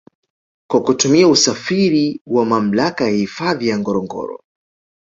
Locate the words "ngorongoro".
3.79-4.43